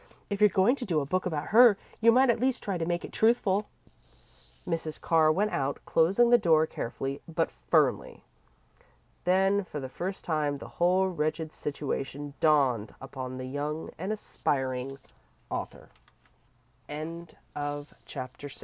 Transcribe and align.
If 0.31 0.41
you're 0.41 0.49
going 0.49 0.75
to 0.77 0.83
do 0.85 0.99
a 0.99 1.05
book 1.05 1.27
about 1.27 1.49
her, 1.49 1.77
you 1.99 2.11
might 2.11 2.31
at 2.31 2.39
least 2.39 2.63
try 2.63 2.75
to 2.79 2.87
make 2.87 3.05
it 3.05 3.13
truthful." 3.13 3.67
Mrs. 4.67 4.99
Carr 4.99 5.31
went 5.31 5.51
out, 5.51 5.77
closing 5.85 6.31
the 6.31 6.39
door 6.39 6.65
carefully, 6.65 7.21
but 7.27 7.51
firmly. 7.51 8.23
Then, 9.25 9.63
for 9.63 9.79
the 9.79 9.89
first 9.93 10.25
time, 10.25 10.57
the 10.57 10.67
whole 10.81 11.07
wretched 11.07 11.53
situation 11.53 12.33
dawned 12.39 12.95
upon 12.99 13.37
the 13.37 13.45
young 13.45 13.91
and 13.99 14.11
aspiring 14.11 14.97
author. 15.51 15.89
VII 16.87 16.95
An 16.95 16.97
Uninvited 16.97 17.31
Guest 17.31 17.33
Dorothy 17.53 18.09
sat 18.09 18.39
alone 18.39 18.39
in 18.39 18.45
h 18.47 18.57